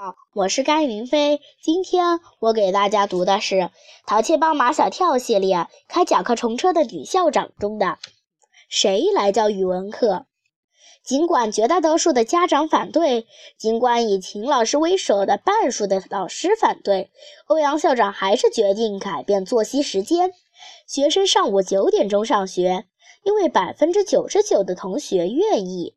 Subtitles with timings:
[0.00, 1.40] 好，我是甘云飞。
[1.60, 3.56] 今天我给大家读的是
[4.06, 5.56] 《淘气包马小跳》系列
[5.88, 7.86] 《开甲壳虫车的女校长》中的
[8.68, 10.14] 《谁来教语文课》。
[11.02, 13.26] 尽管绝大多数的家长反对，
[13.56, 17.10] 尽管以秦老师为首的半数的老师反对，
[17.48, 20.30] 欧阳校长还是决定改变作息时间。
[20.86, 22.86] 学生上午九点钟上学，
[23.24, 25.96] 因为百分之九十九的同学愿意。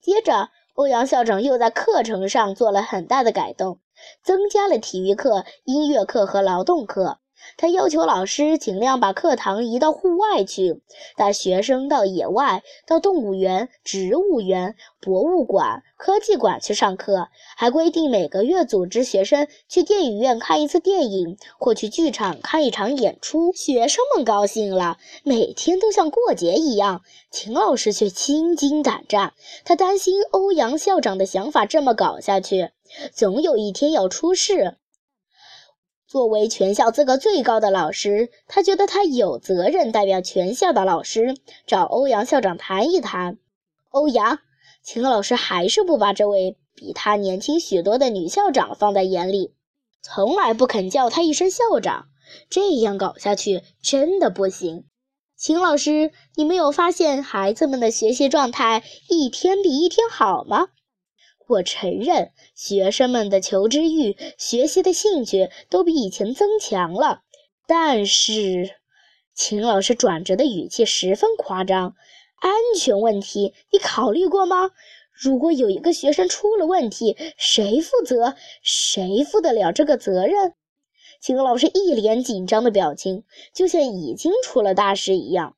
[0.00, 0.50] 接着。
[0.74, 3.80] 欧阳校长又在课程上做了很大的改动，
[4.22, 7.21] 增加了体育课、音乐课和劳动课。
[7.56, 10.80] 他要求老师尽量把课堂移到户外去，
[11.16, 23.52] 带学生到野外、到动物园、植物园、博物馆、科技馆去上课，还规定每个月组织学生去电影院看一次电影，或去剧场看一场演出。
[23.52, 27.02] 学生们高兴了，每天都像过节一样。
[27.30, 29.32] 秦老师却心惊胆战，
[29.64, 32.70] 他担心欧阳校长的想法这么搞下去，
[33.12, 34.76] 总有一天要出事。
[36.12, 43.38] 作为全校资格最高的老师，他觉得他有责任代表全校的老师找欧阳校长谈一谈。
[43.88, 44.40] 欧阳，
[44.84, 49.54] 秦老师还是不把这位比他年轻许多的女校长放在眼里，
[50.02, 52.08] 从来不肯叫她一声校长。
[52.50, 54.84] 这样搞下去真的不行。
[55.38, 60.68] 秦老师，你没有发现孩子们的学习状态一天比一天好吗？
[61.48, 67.22] 我承认，学生们的求知欲、学习的兴趣都比以前增强了。
[67.66, 68.70] 但是，
[69.34, 71.94] 秦老师转折的语气十分夸张。
[72.36, 74.70] 安全问题，你考虑过吗？
[75.12, 78.34] 如果有一个学生出了问题，谁负责？
[78.62, 80.54] 谁负得了这个责任？
[81.20, 85.56] 秦老师一脸紧张的表情，就像已经出了大事一样。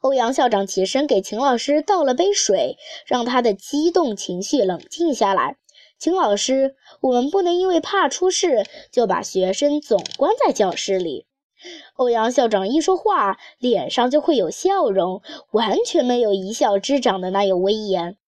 [0.00, 5.56] 欧阳校长起身给秦老师倒了杯水，让他的激动情绪冷静下来。
[5.98, 11.26] 秦老师，我们不能因为怕出事就把学生总关在教室里。
[11.94, 18.18] 欧阳校长一说话，脸上就会有笑容，完全没有一笑之长的那有威严。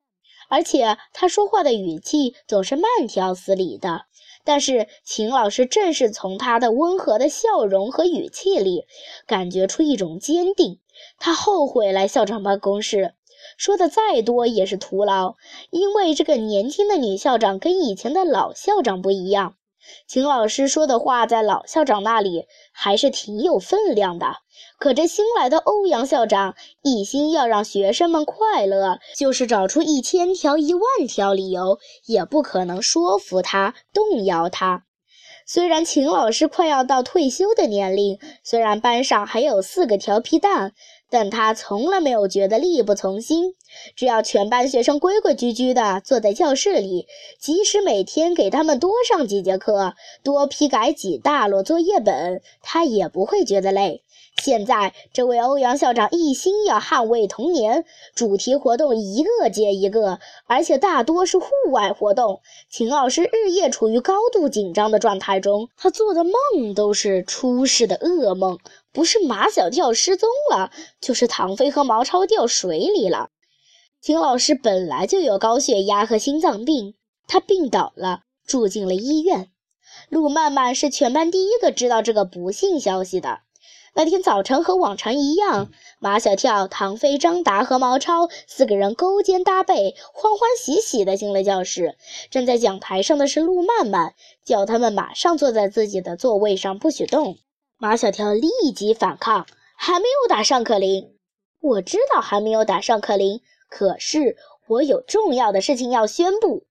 [0.49, 4.06] 而且他说话的语气总是慢条斯理的。
[4.47, 8.87] 但是秦老师正是从他的温和的笑容和语气里，
[9.27, 10.79] 感觉出一种坚定。
[11.19, 13.15] 他后悔来校长办公室，
[13.59, 15.34] 说的再多也是徒劳，
[15.71, 19.57] 因为这个年轻的女校长跟以前的老校长不一样。
[20.07, 22.47] 秦老师说的话在老校长那里
[22.77, 24.27] 还是挺有分量的，
[24.79, 34.85] 可这新来的欧阳校长一心要让学生们快乐，就是找出一千条一万条理由，也不可能说服他、动摇他。
[35.49, 40.73] 虽然秦老师快要到退休的年龄，虽然班上还有四个调皮蛋，
[41.11, 43.55] 但他从来没有觉得力不从心。
[43.94, 47.06] 只要全班学生规规矩矩地坐在教室里，
[47.39, 54.03] 即使每天给他们多上几节课，多批改几大摞作业本，他也不会觉得累。
[54.43, 62.41] 现在，这位欧阳校长一心要捍卫童年，主题活动一个接一个，而且大多是户外活动。
[62.71, 68.59] 秦老师日夜处于高度紧张的状态中，他做的梦都是出事的噩梦，
[68.97, 70.71] 不是马小跳失踪了，
[71.03, 73.29] 就是唐飞和毛超掉水里了。
[74.01, 76.95] 秦老师本来就有高血压和心脏病，
[77.29, 79.51] 他病倒了，住进了医院。
[80.09, 83.41] 陆曼曼是全班第一个知道这个不幸消息的。
[83.95, 91.99] 那天早晨和往常一样，马小跳、唐飞、张达和毛超四个人勾肩搭背，欢欢喜喜地进了教室。
[92.31, 97.37] 站在讲台上的是陆曼曼，叫他们马上坐在自己的座位上，不许动。
[97.79, 101.15] 马小跳立即反抗：“还没有打上课铃，
[101.61, 106.65] 我知道还没有打上课铃，可是我有重要的事情要宣布。”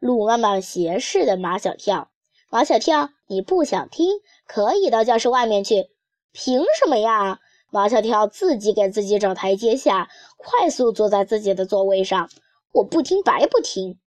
[0.00, 2.10] 陆曼曼斜视的马小跳
[2.50, 5.90] ：“马小跳，你不想听，可以到教室外面去。”
[6.32, 7.40] 凭什么呀？
[7.70, 10.08] 马小跳自己给自己找台阶下，
[10.38, 12.30] 快速坐在自己的座位上。
[12.72, 13.98] 我不听白不听。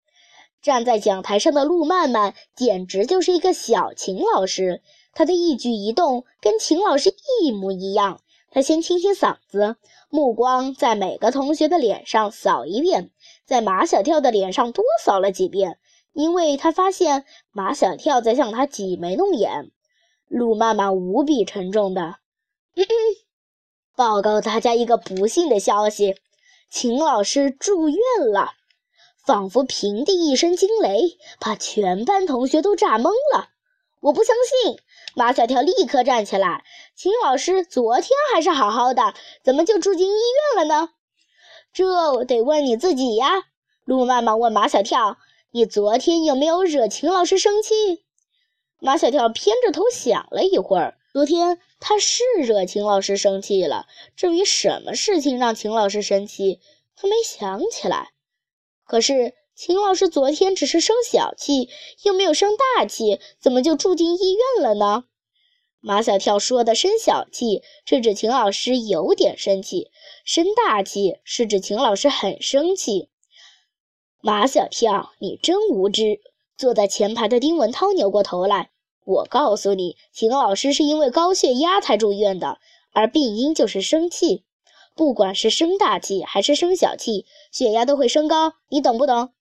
[0.62, 4.82] 站在讲台上的陆曼曼简直就是一个小秦老师，
[5.18, 7.12] 他的一举一动跟秦老师
[7.42, 8.22] 一模一样。
[8.52, 9.76] 他先清清嗓子，
[10.10, 13.10] 目光在每个同学的脸上扫一遍，
[13.44, 15.80] 在马小跳的脸上多扫了几遍，
[16.14, 19.72] 因为他发现马小跳在向他挤眉弄眼。
[20.28, 22.18] 陆曼曼无比沉重的
[23.96, 26.16] 报告大家一个不幸的消息：
[26.70, 27.98] 秦老师住院
[28.32, 28.52] 了。
[29.26, 33.50] 仿佛平地一声惊雷，把全班同学都炸懵了。
[34.00, 34.78] 我不相信！
[35.16, 36.64] 马小跳立刻站起来。
[36.96, 39.14] 秦老师昨天还是好好的，
[39.44, 40.12] 怎么就住进医
[40.56, 40.90] 院了呢？
[41.74, 43.44] 这得问你自己呀。
[43.84, 45.18] 陆曼曼问马小跳
[45.52, 48.04] ：“你昨天有没有惹秦老师生气？”
[48.80, 53.88] 马小跳偏着头想了一会儿，昨天他是惹秦老师生气了。
[54.16, 56.60] 至于什么事情让秦老师生气，
[56.96, 58.12] 他没想起来。
[58.86, 61.68] 可是秦老师昨天只是生小气，
[62.04, 65.06] 又没有生大气，怎么就住进医院了呢？
[65.80, 69.90] 马小跳说的生小气是指秦老师有点生气，
[70.24, 73.10] 生大气是指秦老师很生气。
[74.22, 76.20] 马小跳，你真无知。
[76.56, 78.70] 坐在前排的丁文涛扭过头来
[79.06, 82.60] ：“我告诉你，秦老师是因为高血压才住院的，
[82.94, 84.44] 而病因就是生气。
[84.96, 89.32] 不管是生大气还是生小气，血压都会升高，你懂不懂？”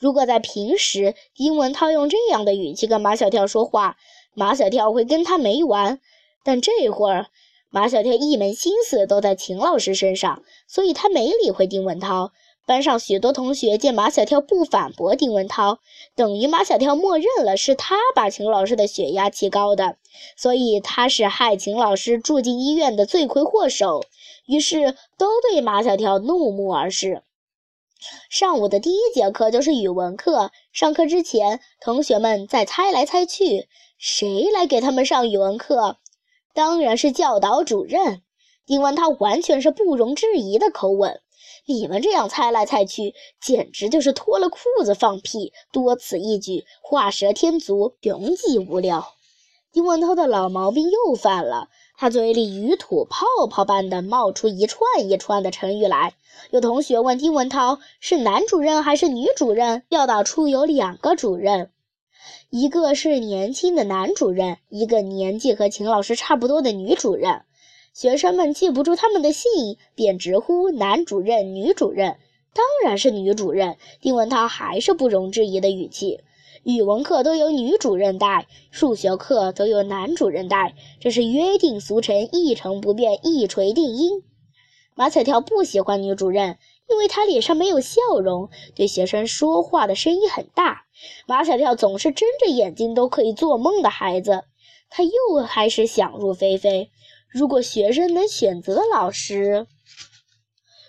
[0.00, 3.98] 如果在平时，丁文涛用这样的语气跟马小跳说话，
[4.34, 6.00] 马小跳会跟他没完。
[6.42, 7.26] 但这会儿，
[7.68, 12.32] 马小跳一门心思都在秦老师身上，所以他没理会丁文涛。
[12.66, 15.80] 班上许多同学见马小跳不反驳丁文涛，
[16.14, 19.96] 等于马小跳默认了是他把秦老师的血压提高的，
[20.36, 24.04] 所以他是害秦老师住进医院的罪魁祸首。
[24.46, 27.22] 于是都对马小跳怒目而视。
[28.28, 33.68] 上午的第一节课就是语文课，上课之前，同学们在猜来猜去，
[33.98, 35.98] 谁来给他们上语文课？
[36.54, 38.22] 当然是教导主任。
[38.64, 41.20] 丁文涛完全是不容置疑的口吻。
[41.66, 45.52] 你们这样猜来猜去，简直就是脱了裤子放屁！
[45.72, 49.14] 多此一举，画蛇添足，穷极无聊。
[49.72, 51.68] 丁文涛的老毛病又犯了，
[52.00, 56.14] 他嘴里鱼吐泡泡般的冒出一串一串的成语来。
[56.50, 59.82] 有同学问丁文涛是男主任还是女主任？
[59.90, 61.70] 教导处有两个主任，
[62.48, 67.42] 一个是年轻的男主任，一个年纪和秦老师差不多的女主任。
[67.92, 72.16] 学生们记不住他们的姓，便直呼男主任、女主任。
[72.54, 73.76] 当然是女主任。
[74.00, 76.20] 丁文涛还是不容置疑的语气。
[76.62, 84.22] 语文课都由女主任带，数学课都由男主任带，这是约定俗成，一成不变，一锤定音。
[84.94, 90.82] 马彩跳不喜欢女主任，因为她脸上没有笑容，对学生说话的声音很大。
[91.26, 94.44] 马彩跳总是睁着眼睛都可以做梦的孩子，
[94.90, 95.10] 他又
[95.48, 96.90] 开始想入非非。
[97.30, 99.66] 如果学生能选择老师，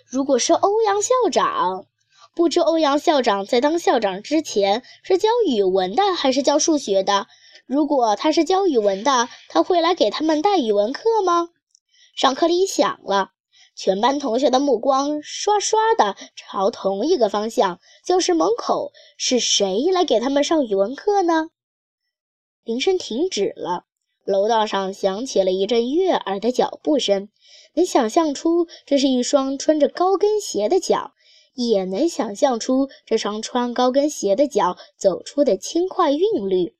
[0.04, 1.86] 如果是欧阳校长，
[2.34, 7.26] 不知欧阳校长在当校长之前是教语文的还是教数学的？
[7.66, 11.50] 如果他是教语文的，他会来给他们带语文课吗？
[12.16, 13.32] 上课铃响了，
[13.76, 21.50] 全班同学的目光刷刷的朝同一个方向，教室门口是谁来给他们上语文课呢？
[22.64, 23.84] 铃声停止了。
[24.24, 27.28] 楼道上响起了一阵悦耳的脚步声，
[27.74, 31.12] 能想象出这是一双穿着高跟鞋的脚，
[31.54, 36.76] 也能想象出这双穿高跟鞋的脚走出的轻快韵律。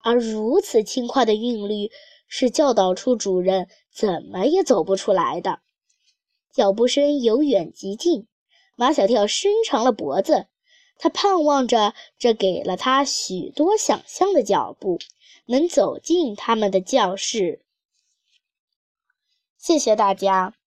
[0.00, 1.90] 而如此轻快的韵律，
[2.26, 5.60] 是教导处主任怎么也走不出来的。
[6.52, 8.26] 脚步声由远及近，
[8.76, 10.46] 马小跳伸长了脖子，
[10.98, 14.98] 他盼望着这给了他许多想象的脚步。
[15.50, 17.62] 能走进他们的教室。
[19.56, 20.57] 谢谢大家。